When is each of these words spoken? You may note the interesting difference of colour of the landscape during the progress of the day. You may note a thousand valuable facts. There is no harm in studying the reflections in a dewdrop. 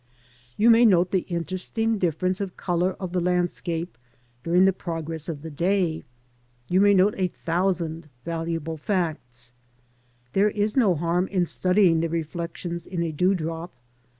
You 0.57 0.71
may 0.71 0.83
note 0.83 1.11
the 1.11 1.27
interesting 1.29 1.99
difference 1.99 2.41
of 2.41 2.57
colour 2.57 2.93
of 2.93 3.11
the 3.11 3.19
landscape 3.19 3.99
during 4.43 4.65
the 4.65 4.73
progress 4.73 5.29
of 5.29 5.43
the 5.43 5.51
day. 5.51 6.03
You 6.67 6.81
may 6.81 6.95
note 6.95 7.13
a 7.17 7.27
thousand 7.27 8.09
valuable 8.25 8.77
facts. 8.77 9.53
There 10.33 10.49
is 10.49 10.75
no 10.75 10.95
harm 10.95 11.27
in 11.27 11.45
studying 11.45 11.99
the 11.99 12.09
reflections 12.09 12.87
in 12.87 13.03
a 13.03 13.11
dewdrop. 13.11 13.75